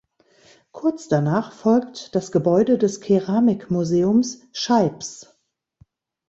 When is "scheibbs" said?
4.51-5.39